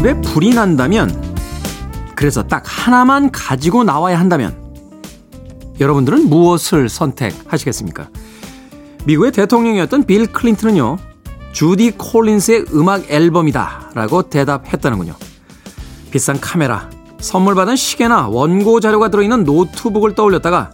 [0.00, 1.36] 집에 불이 난다면,
[2.16, 4.56] 그래서 딱 하나만 가지고 나와야 한다면,
[5.78, 8.08] 여러분들은 무엇을 선택하시겠습니까?
[9.04, 10.96] 미국의 대통령이었던 빌 클린턴은요,
[11.52, 15.16] 주디 콜린스의 음악 앨범이다 라고 대답했다는군요.
[16.10, 16.88] 비싼 카메라,
[17.18, 20.70] 선물 받은 시계나 원고 자료가 들어있는 노트북을 떠올렸다가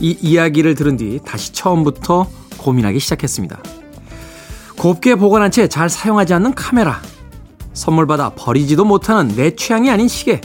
[0.00, 3.60] 이 이야기를 들은 뒤 다시 처음부터 고민하기 시작했습니다.
[4.76, 7.00] 곱게 보관한 채 잘 사용하지 않는 카메라,
[7.76, 10.40] 선물 받아 버리지도 못하는 내 취향이 아닌 시계,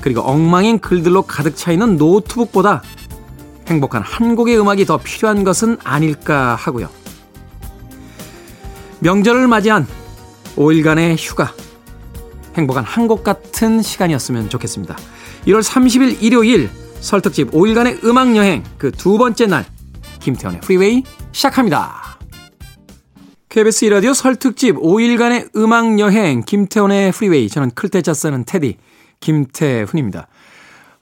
[0.00, 2.82] 그리고 엉망인 글들로 가득 차 있는 노트북보다
[3.66, 6.88] 행복한 한 곡의 음악이 더 필요한 것은 아닐까 하고요.
[9.00, 9.86] 명절을 맞이한
[10.56, 11.52] 5일간의 휴가.
[12.56, 14.96] 행복한 한 곡 같은 시간이었으면 좋겠습니다.
[15.46, 19.66] 1월 30일 일요일 설특집 5일간의 음악여행 그 두 번째 날
[20.20, 22.07] 김태훈의 프리웨이 시작합니다.
[23.48, 28.76] KBS 2라디오 설 특집 5일간의 음악 여행 김태훈의 프리웨이 저는 클 태 자 쓰는 태디
[29.20, 30.28] 김태훈입니다.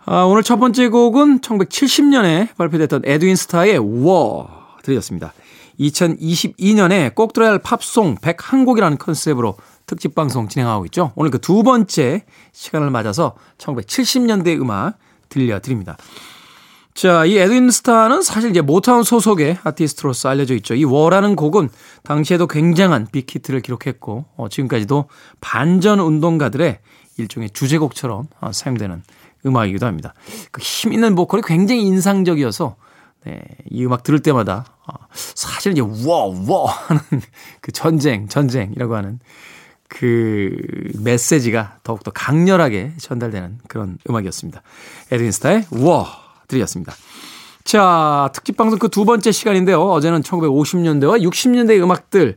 [0.05, 4.49] 아, 오늘 첫 번째 곡은 1970년에 발표됐던 에드윈 스타의 워
[4.85, 5.33] 들으셨습니다.
[5.81, 11.13] 2022년에 꼭 들어야 할 팝송 101곡이라는 컨셉으로 특집 방송 진행하고 있죠.
[11.17, 15.97] 오늘 그 두 번째 시간을 맞아서 1970년대 음악 들려드립니다.
[16.97, 20.75] 자, 이 에드윈 스타는 사실 이제 모타운 소속의 아티스트로서 알려져 있죠.
[20.75, 21.69] 이 워라는 곡은
[22.03, 25.05] 당시에도 굉장한 빅히트를 기록했고, 어, 지금까지도
[25.43, 26.79] 반전 운동가들의
[27.19, 29.03] 일종의 주제곡처럼 어, 사용되는
[29.45, 30.15] 음악이기도 합니다.
[30.53, 32.77] 그 힘 있는 보컬이 굉장히 인상적이어서
[33.27, 37.03] 네, 이 음악 들을 때마다 어, 사실 이제 워 워 하는
[37.61, 39.19] 그 전쟁 전쟁이라고 하는
[39.89, 40.57] 그
[40.99, 44.63] 메시지가 더욱더 강렬하게 전달되는 그런 음악이었습니다.
[45.13, 46.93] 에드윈 스타의 워 들이었습니다.
[47.65, 49.83] 자, 특집 방송 그 두 번째 시간인데요.
[49.83, 52.37] 어제는 1950년대와 60년대의 음악들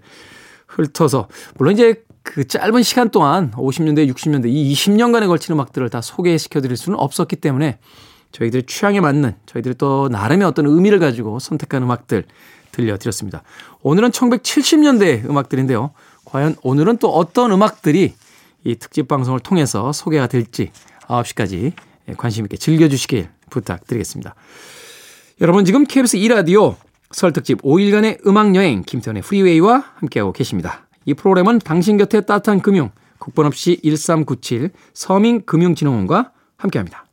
[0.68, 1.28] 훑어서
[1.58, 6.78] 물론 이제 그 짧은 시간 동안 50년대, 60년대 이 20년간에 걸친 음악들을 다 소개시켜 드릴
[6.78, 7.80] 수는 없었기 때문에
[8.32, 12.26] 저희들의 취향에 맞는 저희들이 또 나름의 어떤 의미를 가지고 선택한 음악들
[12.72, 13.44] 들려드렸습니다.
[13.82, 15.92] 오늘은 1970년대 음악들인데요.
[16.26, 18.14] 과연 오늘은 또 어떤 음악들이
[18.64, 20.72] 이 특집 방송을 통해서 소개가 될지
[21.08, 21.74] 9시까지
[22.18, 24.36] 관심 있게 즐겨주시길 부탁드리겠습니다.
[25.42, 26.76] 여러분 지금 KBS 2라디오
[27.12, 30.88] 설 특집 5일간의 음악여행 김태현의 프리웨이와 함께하고 계십니다.
[31.06, 37.06] 이 프로그램은 당신 곁에 따뜻한 금융 국번 없이 1397 서민금융진흥원과 함께합니다.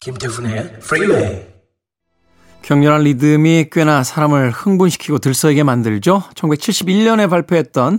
[0.00, 1.52] 김태훈의 프리웨이
[2.62, 6.22] 격렬한 리듬이 꽤나 사람을 흥분시키고 들썩이게 만들죠.
[6.34, 7.98] 1971년에 발표했던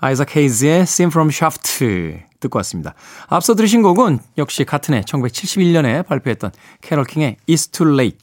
[0.00, 2.94] 아이작 헤이즈의 Theme from Shaft 듣고 왔습니다.
[3.28, 8.18] 앞서 들으신 곡은 역시 같은 해 1971년에 발표했던 캐롤 킹의 It's Too Late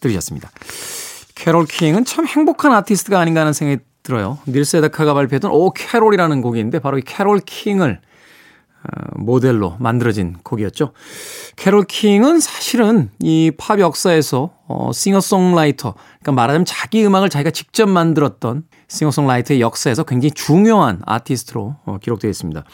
[0.00, 0.50] 들으셨습니다.
[1.34, 4.38] 캐롤 킹은 참 행복한 아티스트가 아닌가 하는 생각이 들어요.
[4.46, 8.13] 닐 세다카가 발표했던 Oh Carol이라는 곡인데 바로 이 캐롤 킹을 어,
[9.16, 10.92] 모델로 만들어진 곡이었죠.
[11.56, 18.64] 캐롤 킹은 사실은 이 팝 역사에서 어, 싱어송라이터, 그러니까 말하자면 자기 음악을 자기가 직접 만들었던
[18.88, 22.64] 싱어송라이터의 역사에서 굉장히 중요한 아티스트로 어, 기록되어 있습니다.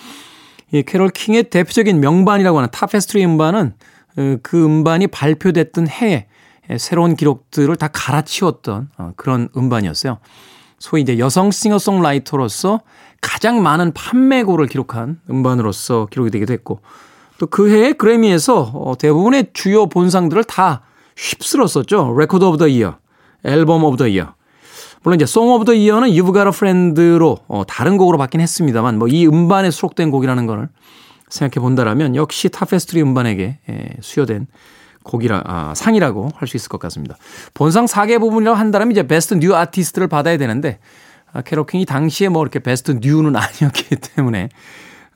[0.72, 3.74] 이 캐롤 킹의 대표적인 명반이라고 하는 Tapestry 음반은
[4.16, 6.26] 어, 그 음반이 발표됐던 해에
[6.78, 10.18] 새로운 기록들을 다 갈아치웠던 어, 그런 음반이었어요.
[10.78, 12.80] 소위 이제 여성 싱어송라이터로서
[13.20, 16.80] 가장 많은 판매고를 기록한 음반으로서 기록이 되기도 했고
[17.38, 20.82] 또 그 해에 그래미에서 어, 대부분의 주요 본상들을 다
[21.16, 22.14] 휩쓸었었죠.
[22.18, 22.98] Record of the Year,
[23.44, 24.34] Album of the Year.
[25.02, 29.08] 물론 이제 송 오브 더 이어는 Got a Friend로 어, 다른 곡으로 받긴 했습니다만 뭐
[29.08, 30.68] 이 음반에 수록된 곡이라는 걸
[31.30, 34.46] 생각해 본다라면 역시 Tapestry 음반에게 예, 수여된
[35.02, 37.16] 곡이라 아, 상이라고 할 수 있을 것 같습니다.
[37.54, 40.78] 본상 4개 부분이라고 한다면 이제 Best New Artist를 받아야 되는데
[41.32, 44.48] 아, 캐롤 킹이 당시에 뭐 이렇게 Best New는 아니었기 때문에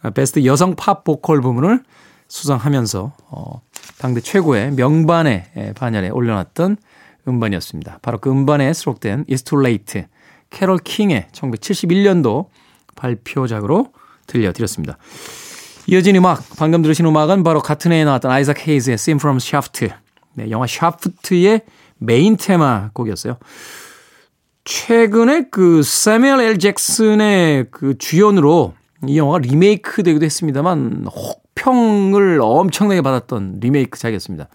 [0.02, 1.82] 아, 베스트 여성 팝 보컬 부분을
[2.28, 3.60] 수상하면서 어,
[3.98, 6.76] 당대 최고의 명반의 반열에 올려놨던
[7.26, 7.98] 음반이었습니다.
[8.02, 10.04] 바로 그 음반에 수록된 It's Too Late
[10.50, 12.46] 캐롤 킹의 1971년도
[12.96, 13.92] 발표작으로
[14.26, 14.98] 들려드렸습니다.
[15.86, 19.88] 이어진 음악, 방금 들으신 음악은 바로 같은 해에 나왔던 아이작 헤이즈의 Theme from Shaft.
[20.34, 21.62] 네, 영화 샤프트의
[21.98, 23.36] 메인 테마 곡이었어요.
[24.64, 26.58] 최근에 그 새뮤얼 L.
[26.58, 28.74] 잭슨의 그 주연으로
[29.06, 34.48] 이 영화가 리메이크 되기도 했습니다만 혹평을 엄청나게 받았던 리메이크작이었습니다.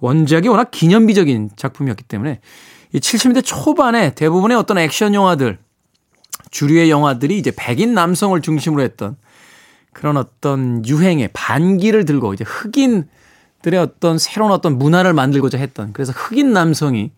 [0.00, 2.40] 원작이 워낙 기념비적인 작품이었기 때문에
[2.92, 5.58] 이 70년대 초반에 대부분의 어떤 액션 영화들
[6.50, 9.16] 주류의 영화들이 이제 백인 남성을 중심으로 했던
[9.92, 16.52] 그런 어떤 유행의 반기를 들고 이제 흑인들의 어떤 새로운 어떤 문화를 만들고자 했던 그래서 흑인
[16.52, 17.12] 남성이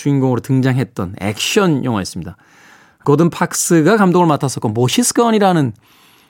[0.00, 2.36] 주인공으로 등장했던 액션 영화였습니다.
[3.04, 5.72] 고든 파크스가 감독을 맡았었고 모지스 건이라는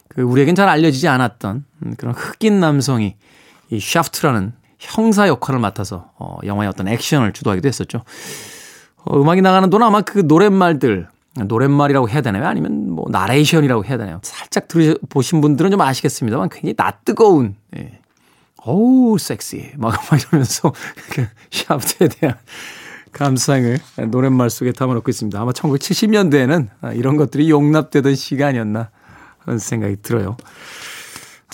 [0.09, 1.65] 그 우리에겐 잘 알려지지 않았던
[1.97, 3.17] 그런 흑인 남성이
[3.71, 8.03] 이 샤프트라는 형사 역할을 맡아서 어, 영화의 어떤 액션을 주도하기도 했었죠.
[9.05, 11.09] 어, 음악이 나가는 동안 아마 그 노랫말들
[11.47, 12.47] 노랫말이라고 해야 되나요?
[12.47, 14.19] 아니면 뭐 나레이션이라고 해야 되나요?
[14.25, 18.01] 살짝 들어보신 분들은 좀 아시겠습니다만 굉장히 낯뜨거운 예.
[18.65, 20.73] 어우 섹시 막, 막 이러면서
[21.15, 22.37] 그 샤프트에 대한
[23.13, 23.79] 감상을
[24.09, 25.41] 노랫말 속에 담아놓고 있습니다.
[25.41, 28.91] 아마 1970년대에는 이런 것들이 용납되던 시간이었나
[29.39, 30.37] 하는 생각이 들어요.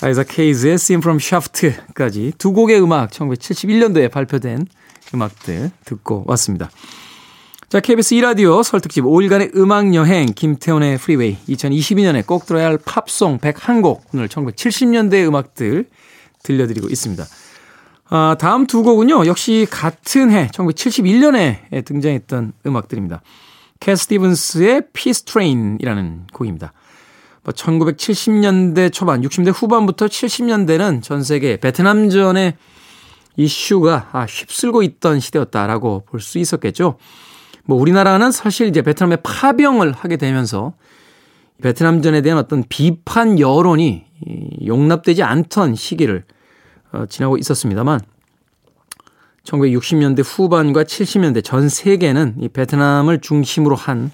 [0.01, 4.67] 아이작 헤이즈의 Theme from Shaft까지 두 곡의 음악 1971년도에 발표된
[5.13, 6.69] 음악들 듣고 왔습니다.
[7.69, 14.01] 자, KBS 2라디오 설 특집 5일간의 음악여행 김태훈의 Freeway 2022년에 꼭 들어야 할 팝송 101곡
[14.13, 15.85] 오늘 1970년대의 음악들
[16.43, 17.25] 들려드리고 있습니다.
[18.09, 19.25] 아, 다음 두 곡은요.
[19.25, 23.21] 역시 같은 해 1971년에 등장했던 음악들입니다.
[23.79, 26.73] 캐 스티븐스의 Peace Train이라는 곡입니다.
[27.43, 32.55] 1970년대 뭐 초반, 60대 후반부터 70년대는 전 세계 베트남전의
[33.37, 36.97] 이슈가 아, 휩쓸고 있던 시대였다라고 볼 수 있었겠죠.
[37.65, 40.73] 뭐 우리나라는 사실 이제 베트남에 파병을 하게 되면서
[41.61, 44.05] 베트남전에 대한 어떤 비판 여론이
[44.65, 46.36] 용납되지 않던 시기를 어,
[47.09, 48.01] 지나고 있었습니다만
[49.43, 54.11] 1960년대 후반과 70년대 전 세계는 이 베트남을 중심으로 한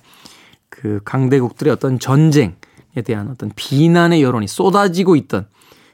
[0.84, 2.56] 그 강대국들의 어떤 전쟁
[2.96, 5.48] 에 대한 어떤 비난의 여론이 쏟아지고 있던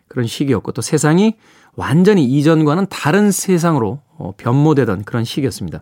[0.08, 1.36] 그런 시기였고 또 세상이
[1.76, 5.82] 완전히 이전과는 다른 세상으로 어, 변모되던 그런 시기였습니다.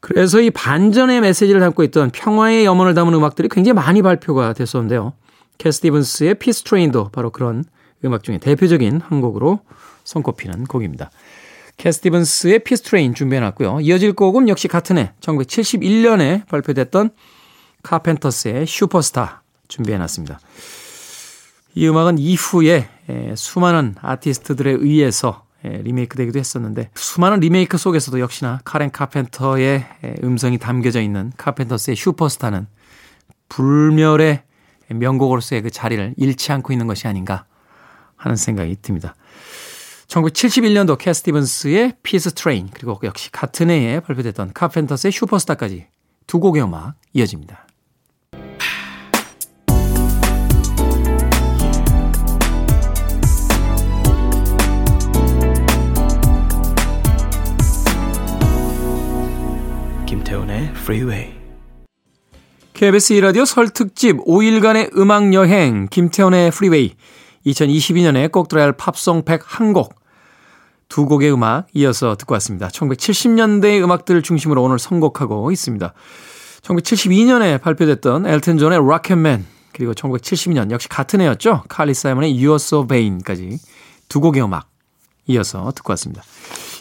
[0.00, 5.12] 그래서 이 반전의 메시지를 담고 있던 평화의 염원을 담은 음악들이 굉장히 많이 발표가 됐었는데요.
[5.56, 7.64] 캣 스티븐스의 Peace Train도 바로 그런
[8.04, 9.60] 음악 중에 대표적인 한 곡으로
[10.04, 11.10] 손꼽히는 곡입니다.
[11.76, 13.80] 캣 스티븐스의 Peace Train 준비해놨고요.
[13.80, 17.10] 이어질 곡은 역시 같은 해 1971년에 발표됐던
[17.82, 20.38] 카펜터스의 슈퍼스타 준비해놨습니다.
[21.74, 22.88] 이 음악은 이후에
[23.34, 29.86] 수많은 아티스트들에 의해서 리메이크 되기도 했었는데 수많은 리메이크 속에서도 역시나 카렌 카펜터의
[30.22, 32.66] 음성이 담겨져 있는 카펜터스의 슈퍼스타는
[33.48, 34.42] 불멸의
[34.88, 37.46] 명곡으로서의 그 자리를 잃지 않고 있는 것이 아닌가
[38.22, 39.14] 하는 생각이 듭니다.
[40.06, 45.86] 1971년도 캣 스티븐스의 Peace Train 그리고 역시 같은 해에 발표됐던 카펜터스의 슈퍼스타까지
[46.26, 47.66] 두 곡의 음악 이어집니다.
[60.82, 61.32] Freeway.
[62.74, 66.94] KBS 2라디오 설 특집 5일간의 음악 여행 김태훈의 Freeway
[67.46, 69.90] 2022년에 꼭 들어야 할 팝송 101곡
[70.88, 72.68] 두 곡의 음악 이어서 듣고 왔습니다.
[72.68, 75.92] 1970년대의 음악들을 중심으로 오늘 선곡하고 있습니다.
[76.62, 81.64] 1972년에 발표됐던 엘튼 존의 Rocketman 그리고 1972년 역시 같은 해였죠.
[81.68, 83.58] 칼리 사이먼의 You're So Vain까지
[84.08, 84.68] 두 곡의 음악
[85.26, 86.22] 이어서 듣고 왔습니다.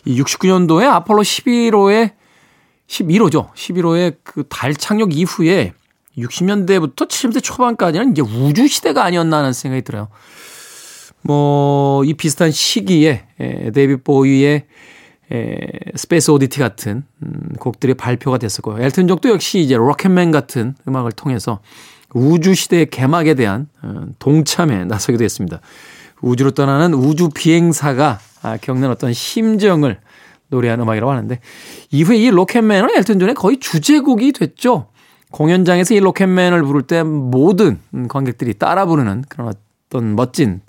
[0.05, 2.13] 이 69년도에 아폴로 11호의
[2.87, 3.53] 11호죠.
[3.53, 5.73] 11호의 그 달 착륙 이후에
[6.17, 10.09] 60년대부터 70년대 초반까지는 이제 우주 시대가 아니었나 하는 생각이 들어요.
[11.21, 14.65] 뭐, 이 비슷한 시기에 에, 데이비드 보위의
[15.31, 15.57] 에,
[15.95, 21.59] Space Oddity 같은 음, 곡들이 발표가 됐었고, 엘튼 존도 역시 이제 Rocketman 같은 음악을 통해서
[22.13, 25.61] 우주 시대의 개막에 대한 어, 동참에 나서기도 했습니다.
[26.21, 29.99] 우주로 떠나는 우주 비행사가 아, 겪는 어떤 심정을
[30.49, 31.39] 노래한 음악이라고 하는데
[31.91, 34.87] 이후에 이 Rocketman은 엘튼 존의 거의 주제곡이 됐죠.
[35.31, 39.53] 공연장에서 이 Rocketman을 부를 때 모든 관객들이 따라 부르는 그런
[39.87, 40.61] 어떤 멋진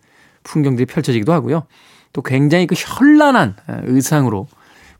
[0.44, 1.64] 풍경들이 펼쳐지기도 하고요.
[2.12, 4.46] 또 굉장히 그 현란한 의상으로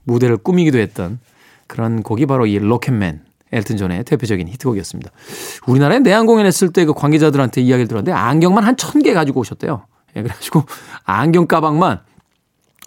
[0.05, 1.19] 무대를 꾸미기도 했던
[1.67, 3.23] 그런 곡이 바로 이 Rocketman
[3.53, 5.11] 엘튼 존의 대표적인 히트곡이었습니다.
[5.67, 9.87] 우리나라에 내한 공연했을 때 그 관계자들한테 이야기를 들었는데 안경만 한 천 개 가지고 오셨대요.
[10.17, 10.65] 예, 그래가지고
[11.05, 12.01] 안경 가방만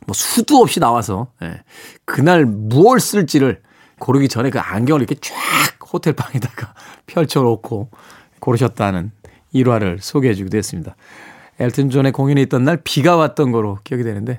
[0.08, 1.62] 뭐 수도 없이 나와서 예,
[2.06, 3.62] 그날 무엇을 쓸지를
[4.00, 5.34] 고르기 전에 그 안경을 이렇게 쫙
[5.94, 6.74] 호텔 방에다가
[7.06, 7.90] 펼쳐놓고
[8.40, 9.12] 고르셨다는
[9.52, 10.96] 일화를 소개해주기도 했습니다.
[11.60, 14.38] 엘튼 존의 공연이 있던 날 비가 왔던 거로 기억이 되는데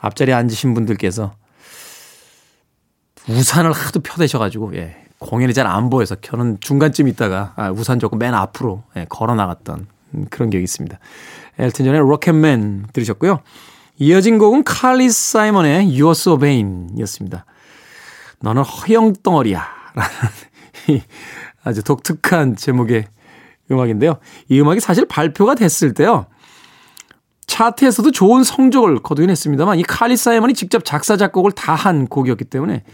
[0.00, 1.32] 앞자리에 앉으신 분들께서
[3.28, 8.34] 우산을 하도 펴대셔가지고 예, 공연이 잘 안 보여서 저는 중간쯤 있다가 아, 우산 조금 맨
[8.34, 9.86] 앞으로 예, 걸어 나갔던
[10.30, 10.98] 그런 기억이 있습니다.
[11.58, 13.40] 엘튼 존의 로켓맨 들으셨고요.
[13.98, 17.44] 이어진 곡은 칼리 사이먼의 You're So Vain 이었습니다.
[18.40, 19.62] 너는 허영덩어리야.
[19.94, 21.02] 라는
[21.62, 23.04] 아주 독특한 제목의
[23.70, 24.18] 음악인데요.
[24.48, 26.26] 이 음악이 사실 발표가 됐을 때요.
[27.46, 32.84] 차트에서도 좋은 성적을 거두긴 했습니다만 이 칼리 사이먼이 직접 작사, 작곡을 다 한 곡이었기 때문에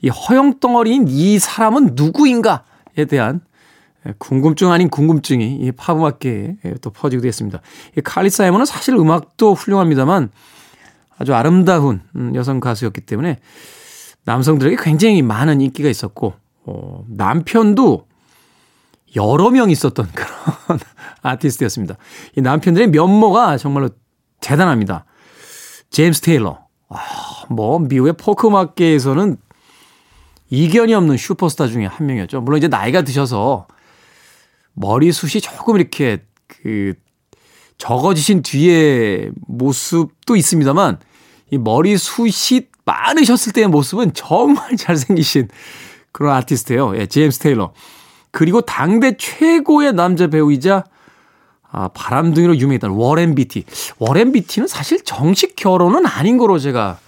[0.00, 3.40] 이 허영 덩어리인 이 사람은 누구인가에 대한
[4.18, 7.60] 궁금증 아닌 궁금증이 이 팝음악계에 또 퍼지기도 했습니다.
[7.96, 10.30] 이 칼리 사이먼은 사실 음악도 훌륭합니다만
[11.18, 13.38] 아주 아름다운 음, 여성 가수였기 때문에
[14.24, 18.06] 남성들에게 굉장히 많은 인기가 있었고 어, 남편도
[19.16, 20.78] 여러 명 있었던 그런
[21.22, 21.96] 아티스트였습니다.
[22.36, 23.90] 이 남편들의 면모가 정말로
[24.40, 25.04] 대단합니다.
[25.90, 26.66] 제임스 테일러.
[26.88, 26.98] 아,
[27.48, 29.36] 뭐 미국의 포크 음악계에서는
[30.50, 32.40] 이견이 없는 슈퍼스타 중에 한 명이었죠.
[32.42, 33.66] 물론 이제 나이가 드셔서
[34.74, 36.94] 머리숱이 조금 이렇게 그
[37.78, 40.98] 적어지신 뒤에 모습도 있습니다만
[41.50, 45.48] 이 머리숱이 많으셨을 때의 모습은 정말 잘생기신
[46.12, 46.96] 그런 아티스트예요.
[46.98, 47.72] 예, 제임스 테일러.
[48.32, 50.84] 그리고 당대 최고의 남자 배우이자
[51.70, 53.64] 아, 바람둥이로 유명했던 워렌 비티.
[53.98, 56.98] 워렌 비티는 사실 정식 결혼은 아닌 거로 제가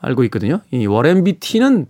[0.00, 0.60] 알고 있거든요.
[0.70, 1.86] 이 워렌 비티는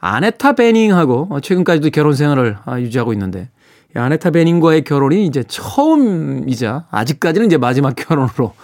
[0.00, 3.48] 아네트 베닝하고 최근까지도 결혼 생활을 아, 유지하고 있는데
[3.94, 8.54] 이 아네트 베닝과의 결혼이 이제 처음이자 아직까지는 이제 마지막 결혼으로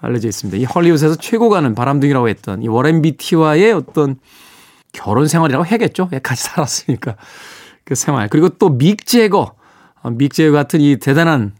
[0.00, 0.58] 알려져 있습니다.
[0.58, 4.16] 이 헐리우드에서 최고 가는 바람둥이라고 했던 이 워렌 비티와의 어떤
[4.92, 6.08] 결혼 생활이라고 해야겠죠.
[6.12, 7.16] 예, 같이 살았으니까
[7.84, 8.28] 그 생활.
[8.28, 9.54] 그리고 또 믹 제거,
[10.02, 11.52] 어, 믹 제거 같은 이 대단한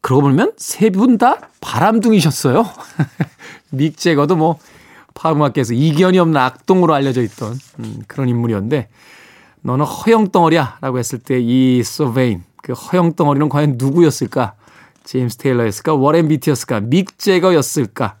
[0.00, 2.64] 그러고 보면 세 분 다 바람둥이셨어요.
[3.70, 4.58] 믹 제거도 뭐
[5.14, 8.88] 파음악계에서 이견이 없는 악동으로 알려져 있던 음, 그런 인물이었는데
[9.62, 14.54] 너는 허영덩어리야 라고 했을 때이 소베인 그 허영덩어리는 과연 누구였을까?
[15.04, 15.94] 제임스 테일러였을까?
[15.94, 16.80] 워렌 비티였을까?
[16.80, 18.16] 믹 제거였을까?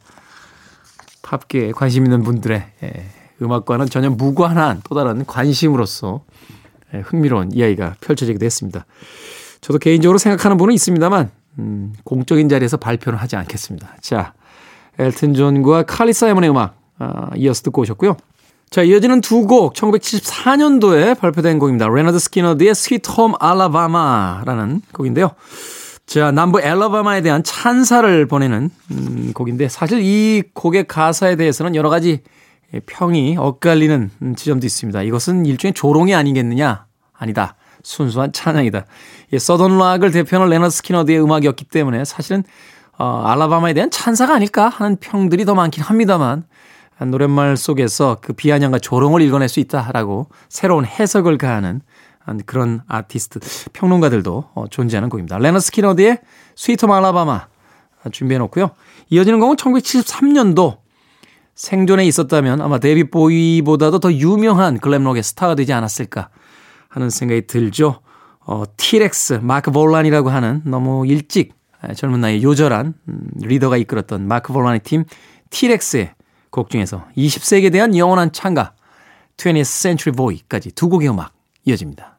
[1.22, 2.92] 팝계에 관심 있는 분들의 예,
[3.40, 6.61] 음악과는 전혀 무관한 또 다른 관심으로서 예,
[7.00, 8.84] 흥미로운 이야기가 펼쳐지기도 했습니다.
[9.60, 13.96] 저도 개인적으로 생각하는 부분은 있습니다만 음, 공적인 자리에서 발표는 하지 않겠습니다.
[14.00, 14.34] 자,
[14.98, 18.16] 엘튼 존과 칼리 사이먼의 음악 아, 이어서 듣고 오셨고요.
[18.70, 21.88] 자, 이어지는 두 곡 1974년도에 발표된 곡입니다.
[21.88, 25.32] 레너드 스키너드의 Sweet Home Alabama라는 곡인데요.
[26.06, 32.20] 자, 남부 엘라바마에 대한 찬사를 보내는 음, 곡인데 사실 이 곡의 가사에 대해서는 여러 가지
[32.86, 35.02] 평이 엇갈리는 지점도 있습니다.
[35.02, 36.86] 이것은 일종의 조롱이 아니겠느냐?
[37.12, 37.56] 아니다.
[37.82, 38.84] 순수한 찬양이다.
[39.32, 42.44] 이 Southern rock을 대표하는 레너드 스키너드의 음악이었기 때문에 사실은
[42.98, 46.44] 어, 알라바마에 대한 찬사가 아닐까 하는 평들이 더 많긴 합니다만
[47.00, 51.80] 노랫말 속에서 그 비아냥과 조롱을 읽어낼 수 있다라고 새로운 해석을 가하는
[52.46, 53.40] 그런 아티스트
[53.72, 55.38] 평론가들도 어, 존재하는 곡입니다.
[55.38, 56.20] 레너드 스키너드의
[56.54, 57.48] Sweet Alabama
[58.12, 58.70] 준비해 놓고요.
[59.10, 60.81] 이어지는 곡은 1973년도
[61.54, 66.30] 생존에 있었다면 아마 데뷔 보이보다도 더 유명한 글램록의 스타가 되지 않았을까
[66.88, 68.00] 하는 생각이 들죠.
[68.44, 71.54] 어, 티렉스, 마크 볼란이라고 하는 너무 일찍
[71.96, 75.04] 젊은 나이에 요절한 음, 리더가 이끌었던 마크 볼란의 팀
[75.50, 76.14] 티렉스의
[76.50, 78.74] 곡 중에서 20세기에 대한 영원한 창가
[79.36, 81.32] 20th Century Boy까지 두 곡의 음악
[81.64, 82.18] 이어집니다.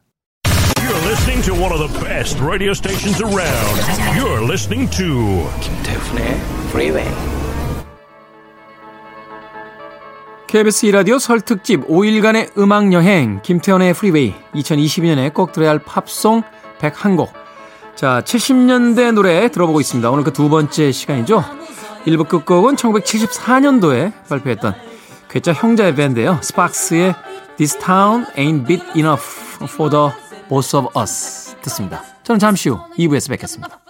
[0.78, 3.80] You're listening to one of the best radio stations around.
[4.18, 6.36] You're listening to 김태훈의
[6.68, 7.33] Freeway.
[10.54, 16.44] KBS 2라디오 설 특집 5일간의 음악 여행 김태훈의 Freeway 2022년에 꼭 들어야 할 팝송
[16.78, 17.30] 101곡
[17.96, 20.08] 자 70년대 노래 들어보고 있습니다.
[20.08, 21.42] 오늘 그 두 번째 시간이죠.
[22.06, 24.76] 1부 끝곡은 1974년도에 발표했던
[25.28, 26.38] 괴짜 형제의 밴드예요.
[26.40, 27.16] 스팍스의
[27.56, 29.24] This Town Ain't Big Enough
[29.64, 30.10] for the
[30.48, 32.04] Both of Us 듣습니다.
[32.22, 33.83] 저는 잠시 후 2부에서 뵙겠습니다.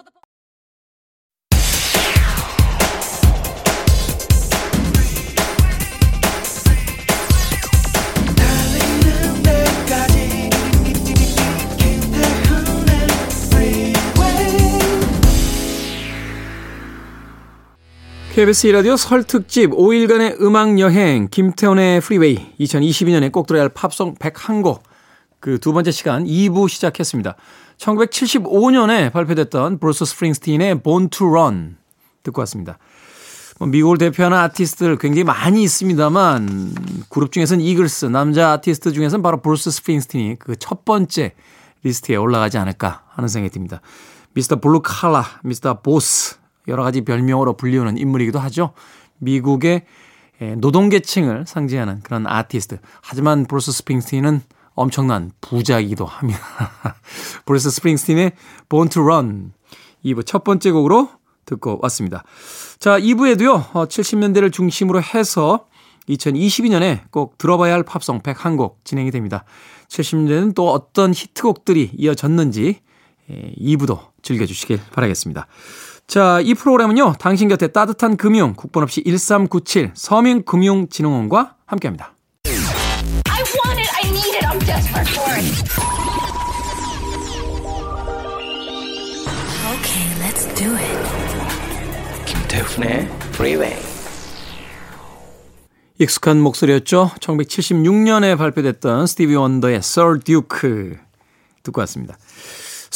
[18.34, 24.80] KBS 라디오 설 특집 5일간의 음악 여행 김태훈의 프리웨이 2022년에 꼭 들어야 할 팝송 101곡
[25.38, 27.36] 그 두 번째 시간 2부 시작했습니다.
[27.78, 31.76] 1975년에 발표됐던 브루스 스프링스틴의 Born to Run
[32.24, 32.78] 듣고 왔습니다.
[33.60, 36.74] 뭐 미국을 대표하는 아티스트들 굉장히 많이 있습니다만
[37.10, 41.34] 그룹 중에서는 이글스 남자 아티스트 중에서는 바로 브루스 스프링스틴이 그 첫 번째
[41.84, 43.80] 리스트에 올라가지 않을까 하는 생각이 듭니다.
[44.32, 46.36] 미스터 블루 칼라, 미스터 보스
[46.68, 48.72] 여러 가지 별명으로 불리우는 인물이기도 하죠.
[49.18, 49.84] 미국의
[50.58, 52.78] 노동계층을 상징하는 그런 아티스트.
[53.02, 54.42] 하지만 브루스 스프링스틴은
[54.74, 56.40] 엄청난 부자이기도 합니다.
[57.46, 58.32] 브루스 스프링스틴의
[58.68, 59.52] Born to Run
[60.04, 61.08] 2부 첫 번째 곡으로
[61.44, 62.24] 듣고 왔습니다.
[62.78, 63.72] 자, 2부에도요.
[63.72, 65.66] 70년대를 어, 중심으로 해서
[66.08, 69.44] 2022년에 꼭 들어봐야 할 팝송 101곡 진행이 됩니다.
[69.88, 72.80] 70년대는 또 어떤 히트곡들이 이어졌는지
[73.30, 75.46] 2부도 즐겨주시길 바라겠습니다.
[76.06, 82.14] 자, 이 프로그램은요, 당신 곁에 따뜻한 금융, 국번 없이 1397 서민금융진흥원과 함께 합니다.
[84.04, 84.44] I need it.
[84.44, 85.64] I'm desperate for it.
[89.72, 92.24] Okay, let's do it.
[92.26, 93.74] 김태훈의 Freeway.
[95.98, 97.12] 익숙한 목소리였죠.
[97.20, 100.98] 1976년에 발표됐던 스티비 원더의 Sir Duke
[101.62, 102.18] 듣고 왔습니다.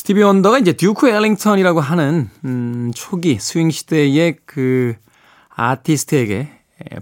[0.08, 4.94] 스티비 원더가 이제 듀크 엘링턴이라고 하는 음, 초기 스윙 시대의 그
[5.50, 6.48] 아티스트에게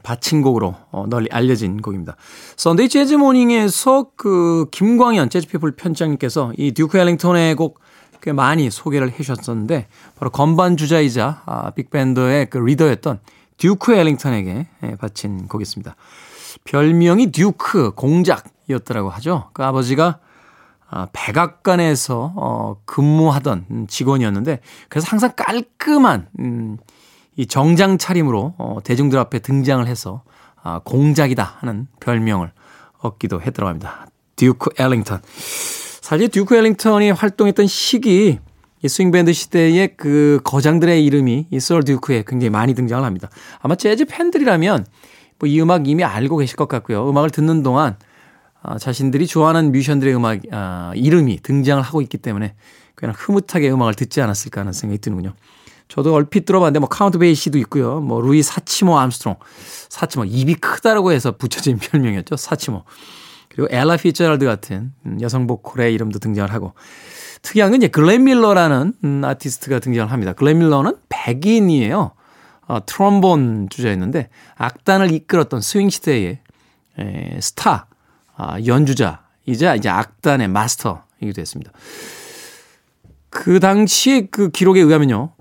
[0.02, 2.16] 바친 곡으로 어, 널리 알려진 곡입니다.
[2.56, 7.80] Sunday Jazz Morning에서 그 김광현 재즈피플 편집장님께서 이 듀크 엘링턴의 곡
[8.22, 9.86] 꽤 많이 소개를 해 주셨었는데
[10.18, 13.20] 바로 건반 주자이자 아, 빅밴드의 그 리더였던
[13.56, 14.66] 듀크 엘링턴에게
[14.98, 15.94] 바친 곡이었습니다.
[16.64, 19.50] 별명이 듀크 공작이었더라고 하죠.
[19.52, 20.25] 그 아버지가 아,
[21.12, 26.78] 백악관에서 어, 근무하던 직원이었는데 그래서 항상 깔끔한 음,
[27.36, 30.22] 이 정장 차림으로 어, 대중들 앞에 등장을 해서
[30.62, 32.52] 아, 공작이다 하는 별명을
[32.98, 34.06] 얻기도 했더라고 합니다.
[34.36, 35.20] 듀크 엘링턴.
[36.00, 38.38] 사실 듀크 엘링턴이 활동했던 시기
[38.82, 43.28] 이 스윙밴드 시대의 그 거장들의 이름이 이 Sir Duke에 굉장히 많이 등장을 합니다.
[43.60, 44.86] 아마 재즈 팬들이라면
[45.38, 47.08] 뭐 이 음악 이미 알고 계실 것 같고요.
[47.08, 47.96] 음악을 듣는 동안
[48.66, 52.54] 아, 자신들이 좋아하는 뮤지션들의 음악 아, 이름이 등장을 하고 있기 때문에
[52.96, 55.34] 그냥 흐뭇하게 음악을 듣지 않았을까 하는 생각이 드는군요.
[55.88, 58.00] 저도 얼핏 들어봤는데 뭐 카운트 베이시도 있고요.
[58.00, 59.36] 뭐 루이 사치모 암스트롱.
[59.88, 62.36] 사치모 입이 크다라고 해서 붙여진 별명이었죠.
[62.36, 62.82] 사치모.
[63.50, 66.74] 그리고 엘라 피츠제럴드 같은 음, 여성 보컬의 이름도 등장을 하고
[67.42, 70.32] 특이한 건 이제 글렌 밀러라는 음, 아티스트가 등장을 합니다.
[70.32, 72.10] 글렌 밀러는 백인이에요.
[72.66, 76.40] 어, 트럼본 주자였는데 악단을 이끌었던 스윙 시대의
[76.98, 77.86] 에, 스타
[78.36, 81.72] 아, 연주자이자 이제 악단의 마스터이기도 했습니다.
[83.30, 85.32] 그 당시 그 기록에 의하면요.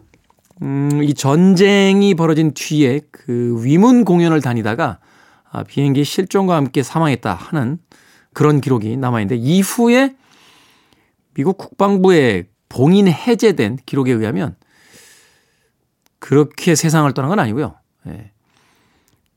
[0.61, 4.99] 음, 이 전쟁이 벌어진 뒤에 그 위문 공연을 다니다가
[5.51, 7.77] 아, 비행기 실종과 함께 사망했다 하는
[8.33, 10.15] 그런 기록이 남아있는데 이후에
[11.33, 14.55] 미국 국방부에 봉인 해제된 기록에 의하면
[16.19, 17.75] 그렇게 세상을 떠난 건 아니고요.
[18.07, 18.31] 예.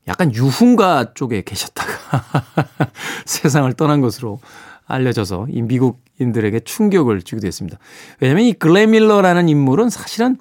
[0.09, 2.23] 약간 유흥가 쪽에 계셨다가
[3.25, 4.39] 세상을 떠난 것으로
[4.87, 7.77] 알려져서 이 미국인들에게 충격을 주기도 했습니다.
[8.19, 10.37] 왜냐하면 이 글래밀러라는 인물은 사실은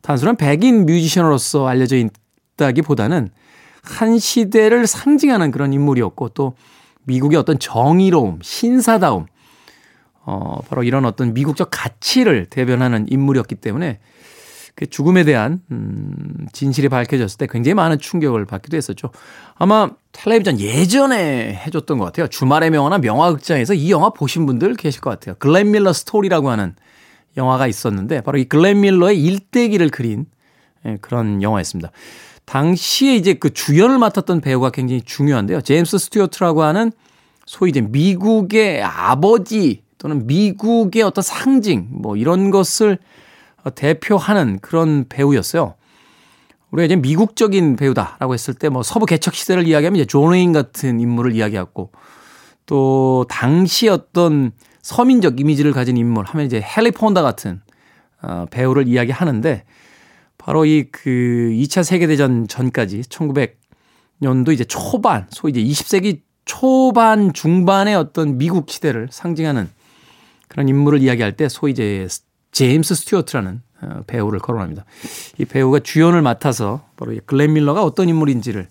[0.00, 1.96] 단순한 백인 뮤지션으로서 알려져
[2.56, 3.28] 있다기보다는
[3.82, 6.54] 한 시대를 상징하는 그런 인물이었고 또
[7.04, 9.26] 미국의 어떤 정의로움, 신사다움,
[10.24, 13.98] 어, 바로 이런 어떤 미국적 가치를 대변하는 인물이었기 때문에
[14.74, 19.10] 그 죽음에 대한 음, 진실이 밝혀졌을 때 굉장히 많은 충격을 받기도 했었죠.
[19.54, 22.28] 아마 텔레비전 예전에 해줬던 것 같아요.
[22.28, 25.34] 주말의 명화나 명화극장에서 이 영화 보신 분들 계실 것 같아요.
[25.38, 26.74] 글렌 밀러 스토리라고 하는
[27.36, 30.26] 영화가 있었는데 바로 이 글렌 밀러의 일대기를 그린
[30.86, 31.90] 예, 그런 영화였습니다.
[32.46, 35.60] 당시에 이제 그 주연을 맡았던 배우가 굉장히 중요한데요.
[35.60, 36.90] 제임스 스튜어트라고 하는
[37.46, 42.98] 소위 이제 미국의 아버지 또는 미국의 어떤 상징 뭐 이런 것을
[43.74, 45.74] 대표하는 그런 배우였어요.
[46.70, 51.00] 우리가 이제 미국적인 배우다라고 했을 때 뭐 서부 개척 시대를 이야기하면 이제 존 웨인 같은
[51.00, 51.90] 인물을 이야기하고
[52.66, 57.60] 또 당시 어떤 서민적 이미지를 가진 인물 하면 이제 헨리 폰다 같은
[58.22, 59.64] 어, 배우를 이야기하는데
[60.38, 61.10] 바로 이 그
[61.52, 69.68] 2차 세계대전 전까지 1900년도 이제 초반, 소위 이제 20세기 초반 중반의 어떤 미국 시대를 상징하는
[70.48, 72.06] 그런 인물을 이야기할 때 소위 이제
[72.52, 74.84] 제임스 스튜어트라는 어, 배우를 거론합니다.
[75.38, 78.68] 이 배우가 주연을 맡아서 바로 글렌 밀러가 어떤 인물인지를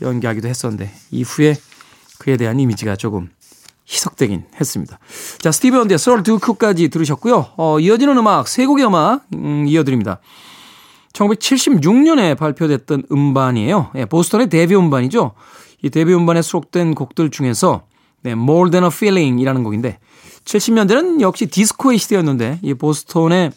[0.00, 1.54] 연기하기도 했었는데 이후에
[2.18, 3.30] 그에 대한 이미지가 조금
[3.88, 4.98] 희석되긴 했습니다.
[5.38, 7.52] 자, 스티비 원더의 Sir Duke까지 들으셨고요.
[7.56, 10.20] 어, 이어지는 음악, 세 곡의 음악 음, 이어드립니다.
[11.12, 13.90] 1976년에 발표됐던 음반이에요.
[13.96, 15.32] 예, 보스턴의 데뷔 음반이죠.
[15.82, 17.82] 이 데뷔 음반에 수록된 곡들 중에서
[18.22, 19.98] 네, More Than a Feeling 이라는 곡인데
[20.48, 23.52] 70년대는 역시 디스코의 시대였는데 이 보스턴의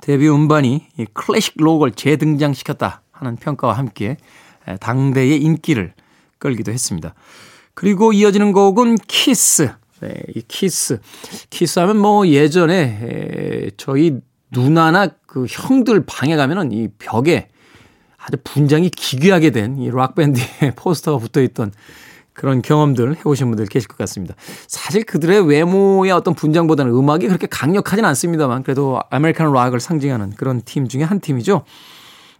[0.00, 4.16] 데뷔 음반이 이 클래식 록을 재등장시켰다 하는 평가와 함께
[4.80, 5.92] 당대의 인기를
[6.38, 7.14] 끌기도 했습니다.
[7.74, 9.70] 그리고 이어지는 곡은 키스.
[10.00, 11.00] 네, 이 키스.
[11.50, 14.20] 키스 하면 뭐 예전에 저희
[14.50, 17.48] 누나나 그 형들 방에 가면은 이 벽에
[18.16, 21.72] 아주 분장이 기괴하게 된 이 락밴드의 포스터가 붙어 있던
[22.34, 24.34] 그런 경험들 해보신 분들 계실 것 같습니다.
[24.66, 30.88] 사실 그들의 외모의 어떤 분장보다는 음악이 그렇게 강력하진 않습니다만 그래도 American 락을 상징하는 그런 팀
[30.88, 31.64] 중에 한 팀이죠.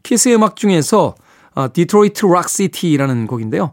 [0.03, 1.15] 키스의 음악 중에서
[1.55, 3.73] 어, Detroit Rock City라는 곡인데요.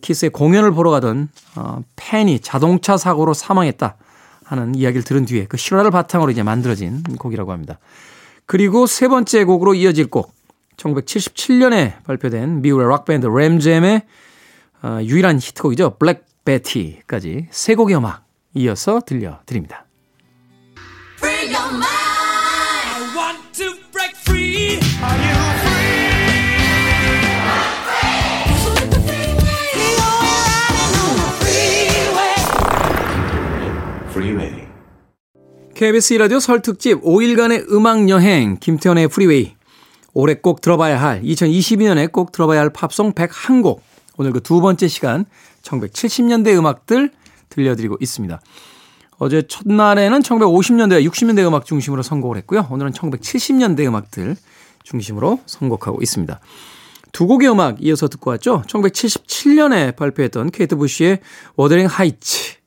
[0.00, 3.96] 키스의 공연을 보러 가던 어, 팬이 자동차 사고로 사망했다
[4.44, 7.78] 하는 이야기를 들은 뒤에 그 실화를 바탕으로 이제 만들어진 곡이라고 합니다.
[8.46, 10.32] 그리고 세 번째 곡으로 이어질 곡
[10.76, 14.02] 1977년에 발표된 미국의 락밴드 램잼의
[14.82, 15.96] 어, 유일한 히트곡이죠.
[15.98, 19.84] Black Betty까지 세 곡의 음악 이어서 들려드립니다.
[35.74, 39.54] KBS 라디오 설 특집 5일간의 음악 여행 김태현의 프리웨이.
[40.12, 43.78] 올해 꼭 들어봐야 할 2022년에 꼭 들어봐야 할 팝송 101곡
[44.18, 45.24] 오늘 그 두 번째 시간
[45.62, 47.10] 1970년대 음악들
[47.48, 48.40] 들려드리고 있습니다.
[49.18, 52.68] 어제 첫날에는 1950년대, 60년대 음악 중심으로 선곡을 했고요.
[52.70, 54.36] 오늘은 1970년대 음악들
[54.84, 56.40] 중심으로 선곡하고 있습니다.
[57.12, 58.62] 두 곡의 음악 이어서 듣고 왔죠.
[58.66, 61.20] 1977년에 발표했던 케이트 부시의
[61.56, 62.58] Wuthering Heights.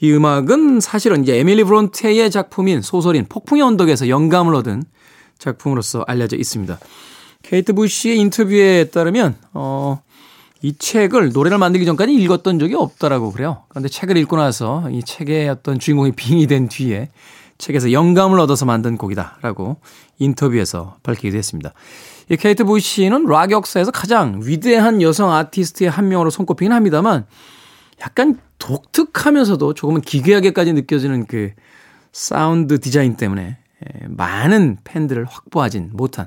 [0.00, 4.84] 이 음악은 사실은 이제 에밀리 브론테의 작품인 소설인 폭풍의 언덕에서 영감을 얻은
[5.38, 6.78] 작품으로서 알려져 있습니다.
[7.42, 10.02] 케이트 부시의 인터뷰에 따르면 어,
[10.62, 13.64] 이 책을 노래를 만들기 전까지 읽었던 적이 없다라고 그래요.
[13.68, 17.10] 그런데 책을 읽고 나서 이 책의 어떤 주인공이 빙이 된 뒤에
[17.58, 19.76] 책에서 영감을 얻어서 만든 곡이다라고
[20.18, 21.72] 인터뷰에서 밝히기도 했습니다.
[22.30, 27.26] 이 케이트 부시는 락 역사에서 가장 위대한 여성 아티스트의 한 명으로 손꼽히긴 합니다만
[28.00, 31.50] 약간 독특하면서도 조금은 기괴하게까지 느껴지는 그
[32.12, 33.58] 사운드 디자인 때문에
[34.08, 36.26] 많은 팬들을 확보하진 못한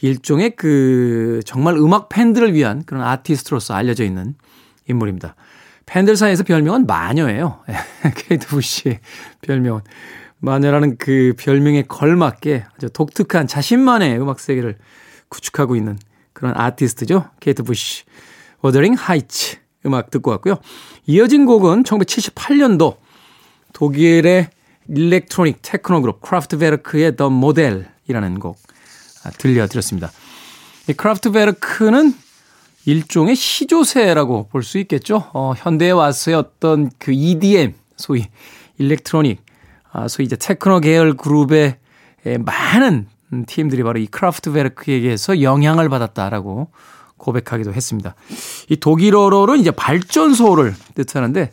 [0.00, 4.34] 일종의 그 정말 음악 팬들을 위한 그런 아티스트로서 알려져 있는
[4.88, 5.34] 인물입니다.
[5.86, 7.60] 팬들 사이에서 별명은 마녀예요.
[8.16, 9.00] 케이트 부시의
[9.40, 9.80] 별명은.
[10.40, 14.76] 마녀라는 그 별명에 걸맞게 아주 독특한 자신만의 음악 세계를
[15.28, 15.98] 구축하고 있는
[16.32, 17.30] 그런 아티스트죠.
[17.40, 18.04] 케이트 부시.
[18.60, 20.56] Wuthering Heights 음악 듣고 왔고요.
[21.06, 22.98] 이어진 곡은 1978년도
[23.72, 24.50] 독일의
[24.88, 28.58] electronic 테크노 그룹 크라프트베르크의 The Model이라는 곡
[29.24, 30.10] 아, 들려드렸습니다.
[30.88, 32.14] 이 크라프트베르크는
[32.86, 35.28] 일종의 시조새라고 볼 수 있겠죠.
[35.34, 38.26] 어, 현대에 와서의 어떤 그 EDM, 소위
[38.78, 39.44] electronic,
[39.92, 41.76] 아, 소위 이제 테크노 계열 그룹의
[42.40, 43.08] 많은
[43.46, 46.70] 팀들이 바로 이 크라프트베르크에게서 영향을 받았다라고
[47.18, 48.14] 고백하기도 했습니다.
[48.70, 51.50] 이 독일어로는 이제 발전소를 뜻하는데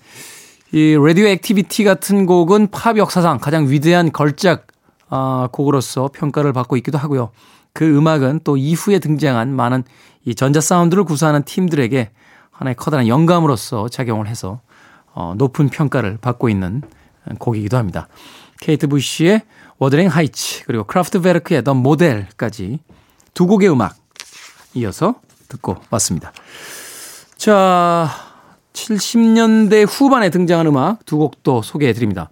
[0.75, 4.67] 이 Radioactivity 같은 곡은 팝 역사상 가장 위대한 걸작
[5.07, 7.31] 아, 곡으로서 평가를 받고 있기도 하고요.
[7.71, 9.85] 그 음악은 또 이후에 등장한 많은
[10.25, 12.11] 이 전자 사운드를 구사하는 팀들에게
[12.51, 14.59] 하나의 커다란 영감으로서 작용을 해서
[15.13, 16.81] 어, 높은 평가를 받고 있는
[17.39, 18.09] 곡이기도 합니다.
[18.59, 19.43] 케이트 부시의
[19.77, 22.79] Wuthering Heights 그리고 크라프트베르크의 The Model까지
[23.33, 23.95] 두 곡의 음악
[24.73, 25.15] 이어서
[25.47, 26.33] 듣고 왔습니다.
[27.37, 28.24] 자,
[28.75, 32.29] 70년대 후반에 등장한 음악 두 곡도 소개해 드립니다.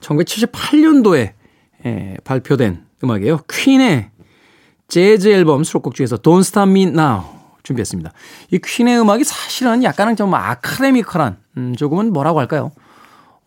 [0.00, 1.32] 1978년도에
[1.86, 3.38] 에, 발표된 음악이에요.
[3.48, 4.10] 퀸의
[4.88, 7.22] 재즈 앨범 수록곡 중에서 Don't Stop Me Now
[7.62, 8.12] 준비했습니다.
[8.50, 12.72] 이 퀸의 음악이 사실은 약간은 좀 아카데미컬한, 음, 조금은 뭐라고 할까요?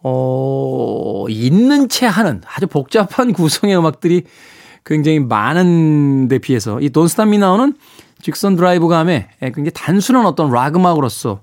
[0.01, 4.23] 어, 있는 채 하는 아주 복잡한 구성의 음악들이
[4.85, 7.75] 굉장히 많은 데 비해서 이 Don't Stop Me Now는
[8.21, 11.41] 직선 드라이브 감에 굉장히 단순한 어떤 락 음악으로서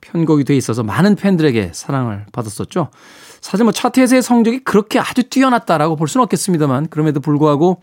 [0.00, 2.88] 편곡이 돼 있어서 많은 팬들에게 사랑을 받았었죠.
[3.40, 7.82] 사실 뭐 차트에서의 성적이 그렇게 아주 뛰어났다라고 볼 수는 없겠습니다만 그럼에도 불구하고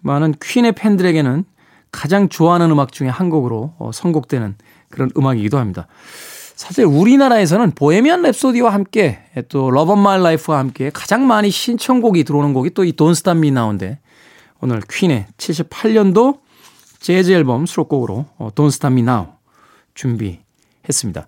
[0.00, 1.44] 많은 퀸의 팬들에게는
[1.90, 4.56] 가장 좋아하는 음악 중에 한 곡으로 어, 선곡되는
[4.90, 5.86] 그런 음악이기도 합니다.
[6.54, 12.52] 사실 우리나라에서는 보헤미안 랩소디와 함께 또 Love of My Life와 함께 가장 많이 신청곡이 들어오는
[12.54, 13.98] 곡이 또이 Don't Stop Me Now인데
[14.60, 16.40] 오늘 퀸의 78년도
[17.00, 19.28] 재즈 앨범 수록곡으로 어, Don't Stop Me Now
[19.94, 20.41] 준비
[20.88, 21.26] 했습니다.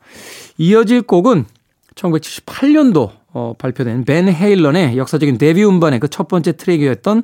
[0.59, 1.47] 이어질 곡은
[1.95, 7.23] 1978년도 어, 발표된 벤 헤일런의 역사적인 데뷔 음반의 그 첫 번째 트랙이었던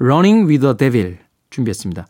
[0.00, 1.18] Running with the Devil
[1.50, 2.06] 준비했습니다.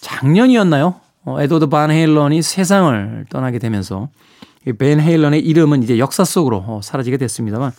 [0.00, 0.96] 작년이었나요?
[1.24, 4.08] 어, 에드워드 반 헤일런이 세상을 떠나게 되면서
[4.78, 7.72] 벤 헤일런의 이름은 이제 역사 속으로 어, 사라지게 됐습니다만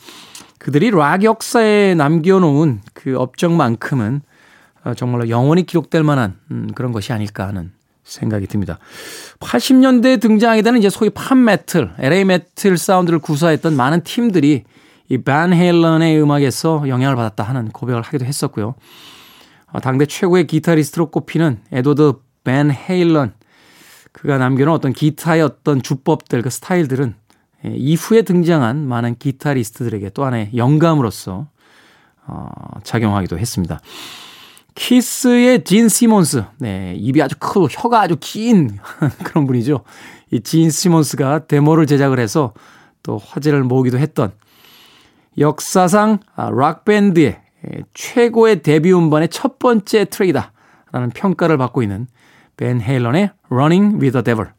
[0.58, 4.22] 그들이 락 역사에 남겨놓은 그 업적만큼은
[4.86, 7.72] 어, 정말로 영원히 기록될 만한 음, 그런 것이 아닐까 하는
[8.10, 8.80] 생각이 듭니다.
[9.40, 14.64] 80년대에 등장하게 되는 이제 소위 팝 메틀, LA 메틀 사운드를 구사했던 많은 팀들이
[15.10, 18.76] 이반 헤일런의 음악에서 영향을 받았다 하는 고백을 하기도 했었고요.
[19.72, 23.34] 어, 당대 최고의 기타리스트로 꼽히는 에드워드 벤 헤일런
[24.12, 27.16] 그가 남겨놓은 어떤 기타의 어떤 주법들 그 스타일들은
[27.66, 31.48] 예, 이후에 등장한 많은 기타리스트들에게 또 하나의 영감으로서
[32.28, 32.50] 어,
[32.84, 33.80] 작용하기도 했습니다.
[34.80, 36.46] 키스의 진 시몬스.
[36.60, 38.80] 네, 입이 아주 크고 혀가 아주 긴
[39.26, 39.82] 그런 분이죠.
[40.32, 42.54] 이 진 시몬스가 데모를 제작을 해서
[43.04, 44.32] 또 화제를 모으기도 했던
[45.38, 47.42] 역사상 아, 락밴드의
[47.94, 50.54] 최고의 데뷔 음반의 첫 번째 트랙이다.
[50.94, 52.08] 라는 평가를 받고 있는
[52.56, 54.52] 벤 헤일런의 Running with the Devil.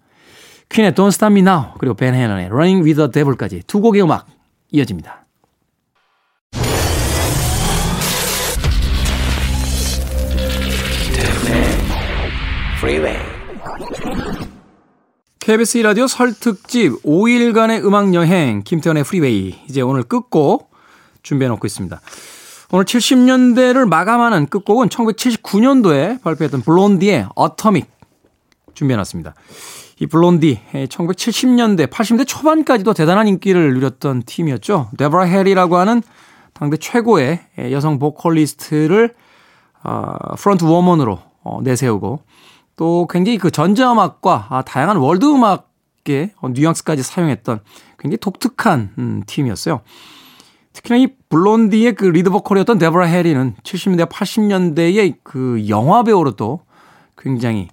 [0.68, 4.26] 퀸의 Don't Stop Me Now 그리고 벤 헬런의 Running with the Devil까지 두 곡의 음악
[4.70, 5.19] 이어집니다.
[12.80, 13.18] Freeway.
[15.38, 20.70] KBS 라디오 설 특집 5일간의 음악 여행 김태훈의 프리웨이 이제 오늘 끝곡
[21.22, 22.00] 준비해 놓고 있습니다.
[22.72, 27.86] 오늘 70년대를 마감하는 끝곡은 1979년도에 발표했던 블론디의 Atomic
[28.72, 29.34] 준비해 놨습니다.
[29.98, 34.88] 이 블론디 1970년대 80년대 초반까지도 대단한 인기를 누렸던 팀이었죠.
[34.96, 36.02] 데브라 해리라고 하는
[36.54, 37.40] 당대 최고의
[37.72, 39.14] 여성 보컬리스트를
[39.82, 42.20] 어, front woman으로 어, 내세우고
[42.80, 47.60] 또 굉장히 그 전자음악과 아, 다양한 월드 음악의 뉘앙스까지 사용했던
[47.98, 49.82] 굉장히 독특한 음, 팀이었어요.
[50.72, 56.60] 특히나 이 블론디의 그 리드 보컬이었던 데브라 해리는 70년대, 80년대의 그 영화 배우로도
[57.18, 57.68] 굉장히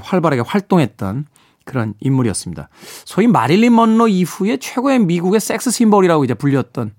[0.00, 1.26] 활발하게 활동했던
[1.66, 2.70] 그런 인물이었습니다.
[3.04, 6.92] 소위 마릴린 먼로 이후에 최고의 미국의 섹스 심벌이라고 이제 불렸던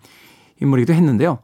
[0.61, 1.39] 인물이기도 했는데요.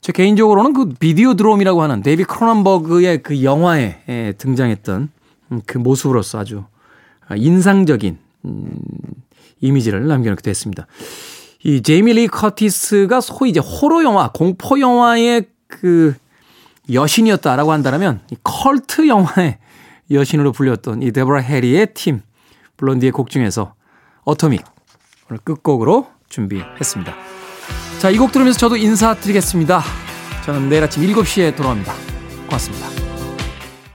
[0.00, 5.25] 제 개인적으로는 그 Videodrome이라고 하는 데이비드 크로넌버그의 그 영화에 등장했던 음,
[5.66, 6.64] 그 모습으로서 아주
[7.34, 8.70] 인상적인 음,
[9.60, 10.86] 이미지를 남겨놓게 됐습니다.
[11.64, 16.14] 이 제이미 리 커티스가 소위 이제 호러 영화, 공포 영화의 그
[16.92, 19.58] 여신이었다라고 한다면 이 컬트 영화의
[20.10, 22.20] 여신으로 불렸던 이 데보라 해리의 팀
[22.76, 23.74] 블론디의 곡 중에서
[24.24, 24.62] Atomic
[25.28, 27.14] 오늘 끝곡으로 준비했습니다.
[27.98, 29.82] 자, 이 곡 들으면서 저도 인사드리겠습니다.
[30.44, 31.92] 저는 내일 아침 7시에 돌아옵니다.
[32.46, 33.05] 고맙습니다.